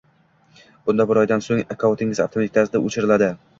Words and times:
Bunda 0.87 1.05
bir 1.11 1.19
oydan 1.25 1.45
so’ng 1.49 1.63
akkauntingiz 1.77 2.25
avtomatik 2.27 2.59
tarzda 2.59 2.85
o’chiriladi 2.89 3.33